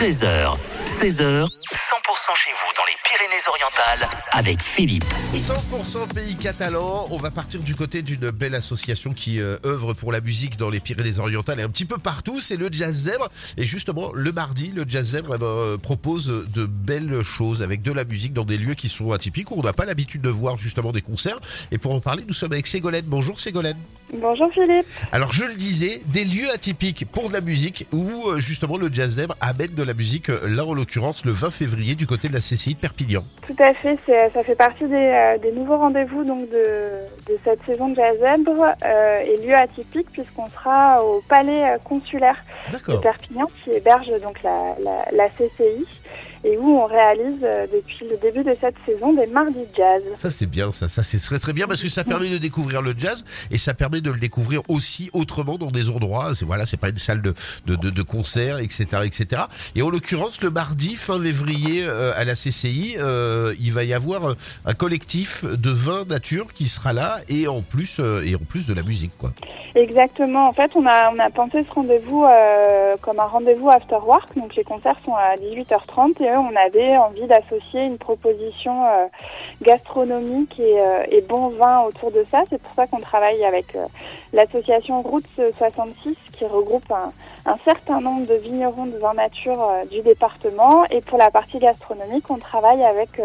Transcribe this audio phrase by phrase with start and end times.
[0.00, 5.04] 13h, 16h, 100% chez vous dans les Pyrénées-Orientales avec Philippe.
[5.34, 10.12] 100% pays catalan, on va partir du côté d'une belle association qui euh, œuvre pour
[10.12, 13.30] la musique dans les Pyrénées-Orientales et un petit peu partout, c'est le Jazz Zèbre.
[13.56, 17.80] Et justement, le mardi, le Jazz Zèbre eh ben, euh, propose de belles choses avec
[17.80, 20.28] de la musique dans des lieux qui sont atypiques, où on n'a pas l'habitude de
[20.28, 21.40] voir justement des concerts.
[21.72, 23.06] Et pour en parler, nous sommes avec Ségolène.
[23.06, 23.78] Bonjour Ségolène.
[24.12, 24.86] Bonjour Philippe.
[25.12, 28.92] Alors je le disais, des lieux atypiques pour de la musique où euh, justement le
[28.92, 32.32] Jazz Zèbre amène de la musique, là en l'occurrence le 20 février du côté de
[32.34, 33.22] la CCI de Perpignan.
[33.46, 33.96] Tout à fait,
[34.34, 38.18] ça fait partie des, euh, des nouveaux rendez-vous donc de, de cette saison de Jazz
[38.20, 42.98] euh, et lieu atypique puisqu'on sera au palais euh, consulaire de.
[42.98, 45.86] Perpignan qui héberge donc la, la, la CCI
[46.44, 50.02] et où on réalise euh, depuis le début de cette saison des mardis jazz.
[50.18, 52.82] Ça c'est bien, ça, ça c'est très très bien parce que ça permet de découvrir
[52.82, 56.32] le jazz et ça permet de le découvrir aussi autrement dans des endroits.
[56.34, 57.34] C'est voilà, c'est pas une salle de
[57.66, 59.42] de, de, de concert, etc., etc.
[59.74, 63.94] Et en l'occurrence, le mardi fin février euh, à la CCI, euh, il va y
[63.94, 68.34] avoir euh, un collectif de vin nature qui sera là et en plus euh, et
[68.34, 69.30] en plus de la musique quoi.
[69.76, 73.98] Exactement, en fait on a, on a pensé ce rendez-vous euh, comme un rendez-vous after
[74.04, 78.84] work, donc les concerts sont à 18h30 et eux, on avait envie d'associer une proposition
[78.84, 79.06] euh,
[79.62, 82.42] gastronomique et, euh, et bon vin autour de ça.
[82.48, 83.86] C'est pour ça qu'on travaille avec euh,
[84.32, 85.26] l'association Routes
[85.58, 87.12] 66 qui regroupe un,
[87.46, 92.30] un certain nombre de vignerons de vin nature du département et pour la partie gastronomique,
[92.30, 93.20] on travaille avec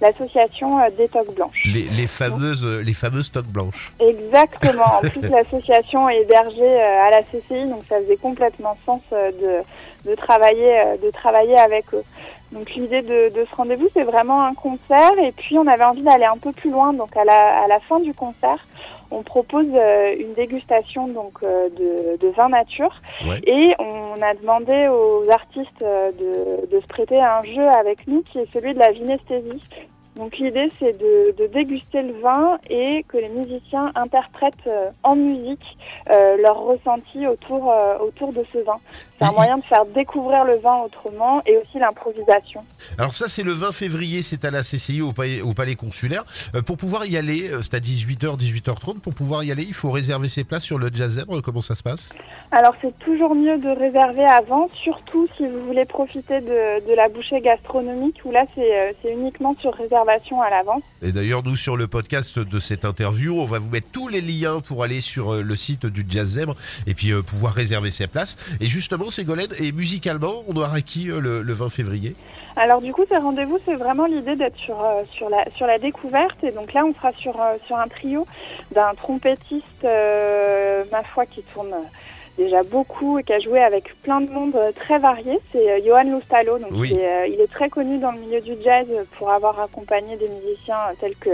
[0.00, 1.62] l'association euh, Détox Blanche.
[1.66, 3.92] Les, les fameuses les fameuses toques blanches.
[4.00, 4.98] Exactement.
[4.98, 10.14] En plus, l'association est hébergée à la CCI, donc ça faisait complètement sens de, de
[10.14, 12.04] travailler, de travailler avec eux.
[12.52, 16.02] Donc l'idée de, de ce rendez-vous, c'est vraiment un concert, et puis on avait envie
[16.02, 16.92] d'aller un peu plus loin.
[16.92, 18.66] Donc à la, à la fin du concert,
[19.10, 23.40] on propose euh, une dégustation donc euh, de, de vin nature, Ouais.
[23.46, 28.06] et on a demandé aux artistes euh, de, de se prêter à un jeu avec
[28.06, 29.62] nous, qui est celui de la vinesthésie.
[30.16, 35.14] Donc l'idée c'est de, de déguster le vin et que les musiciens interprètent euh, en
[35.14, 35.76] musique
[36.10, 38.78] euh, leur ressenti autour, euh, autour de ce vin.
[39.18, 42.64] C'est un moyen de faire découvrir le vin autrement et aussi l'improvisation.
[42.96, 46.24] Alors ça c'est le 20 février, c'est à la CCI au palais, au palais consulaire.
[46.54, 49.00] Euh, pour pouvoir y aller, c'est à 18h, 18h30.
[49.00, 51.42] Pour pouvoir y aller, il faut réserver ses places sur le Jazz Zèbre.
[51.42, 52.08] Comment ça se passe?
[52.52, 57.08] Alors c'est toujours mieux de réserver avant, surtout si vous voulez profiter de, de la
[57.08, 60.82] bouchée gastronomique où là c'est c'est uniquement sur réservation à l'avance.
[61.02, 64.20] Et d'ailleurs, nous sur le podcast de cette interview, on va vous mettre tous les
[64.20, 66.56] liens pour aller sur euh, le site du Jazz Zèbre
[66.86, 68.36] et puis euh, pouvoir réserver ses places.
[68.60, 72.14] Et justement, Ségolène, et musicalement, on aura qui euh, le, le 20 février?
[72.58, 75.78] Alors du coup, ces rendez-vous, c'est vraiment l'idée d'être sur euh, sur la sur la
[75.78, 76.42] découverte.
[76.42, 78.24] Et donc là, on sera sur euh, sur un trio
[78.72, 81.74] d'un trompettiste, euh, ma foi, qui tourne
[82.36, 85.38] déjà beaucoup et qui a joué avec plein de monde euh, très varié.
[85.52, 86.58] C'est euh, Johan Lustalo.
[86.58, 86.92] Donc Oui.
[86.94, 88.86] est, euh, il est très connu dans le milieu du jazz
[89.16, 91.30] pour avoir accompagné des musiciens tels que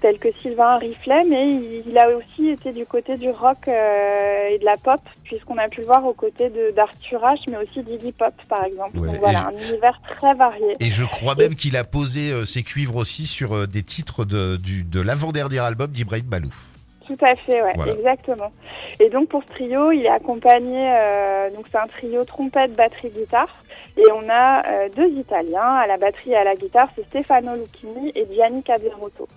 [0.00, 4.48] tels que Sylvain Riflet, mais il, il a aussi été du côté du rock euh,
[4.48, 7.82] et de la pop, puisqu'on a pu le voir aux côtés d'Arthur H, mais aussi
[7.82, 8.98] d'Iggy Pop, par exemple.
[8.98, 10.74] Ouais, Donc voilà, je- un univers très varié.
[10.80, 14.24] Et je crois même qu'il a posé euh, ses cuivres aussi sur euh, des titres
[14.24, 16.68] de, de l'avant-dernier album d'Ibrahim Malouf.
[17.06, 17.92] Tout à fait, ouais, Voilà.
[17.92, 18.52] exactement.
[18.98, 23.10] Et donc pour ce trio, il est accompagné, euh, donc c'est un trio trompette, batterie,
[23.10, 23.48] guitare.
[23.96, 27.56] Et on a euh, deux Italiens à la batterie et à la guitare, c'est Stefano
[27.56, 29.28] Lucchini et Gianni Caverotto.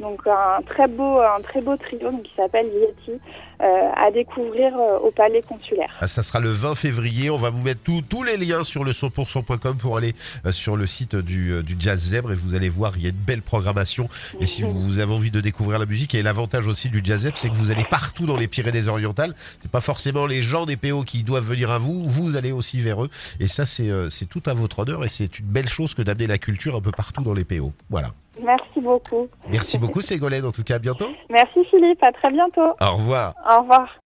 [0.00, 3.18] Donc un très beau, un très beau trio, qui s'appelle Yeti,
[3.62, 5.94] euh, à découvrir au Palais consulaire.
[6.00, 7.30] Ah, ça sera le 20 février.
[7.30, 10.14] On va vous mettre tous- les liens sur le 100%.com pour aller
[10.50, 13.42] sur le site du, Jazz Zèbre et vous allez voir, il y a une belle
[13.42, 14.08] programmation.
[14.40, 17.36] Et si vous, avez envie de découvrir la musique, et l'avantage aussi du Jazz Zèbre,
[17.38, 18.48] c'est que vous allez partout dans les
[18.94, 19.34] Pyrénées-Orientales.
[19.60, 22.80] C'est pas forcément les gens des PO qui doivent venir à vous, vous allez aussi
[22.80, 23.10] vers eux.
[23.40, 26.02] Et ça, c'est euh, c'est tout à votre honneur et c'est une belle chose que
[26.02, 27.72] d'amener la culture un peu partout dans les PO.
[27.90, 28.08] Voilà.
[28.42, 29.28] Merci beaucoup.
[29.50, 31.08] Merci beaucoup Ségolène, en tout cas à bientôt.
[31.30, 32.74] Merci Philippe, à très bientôt.
[32.80, 33.34] Au revoir.
[33.48, 34.03] Au revoir.